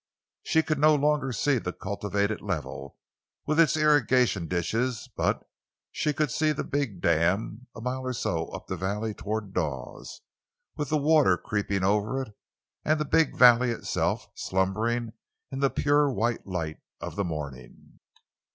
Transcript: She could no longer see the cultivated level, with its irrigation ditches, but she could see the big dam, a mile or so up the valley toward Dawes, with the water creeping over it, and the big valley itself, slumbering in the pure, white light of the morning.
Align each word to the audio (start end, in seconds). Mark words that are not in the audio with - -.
She 0.41 0.63
could 0.63 0.79
no 0.79 0.95
longer 0.95 1.31
see 1.31 1.59
the 1.59 1.71
cultivated 1.71 2.41
level, 2.41 2.97
with 3.45 3.59
its 3.59 3.77
irrigation 3.77 4.47
ditches, 4.47 5.07
but 5.15 5.47
she 5.91 6.11
could 6.11 6.31
see 6.31 6.51
the 6.51 6.63
big 6.63 7.01
dam, 7.01 7.67
a 7.75 7.81
mile 7.81 8.01
or 8.07 8.13
so 8.13 8.47
up 8.47 8.65
the 8.65 8.75
valley 8.75 9.13
toward 9.13 9.53
Dawes, 9.53 10.21
with 10.75 10.89
the 10.89 10.97
water 10.97 11.37
creeping 11.37 11.83
over 11.83 12.19
it, 12.23 12.33
and 12.83 12.99
the 12.99 13.05
big 13.05 13.37
valley 13.37 13.69
itself, 13.69 14.25
slumbering 14.33 15.13
in 15.51 15.59
the 15.59 15.69
pure, 15.69 16.11
white 16.11 16.47
light 16.47 16.79
of 16.99 17.15
the 17.15 17.23
morning. 17.23 17.99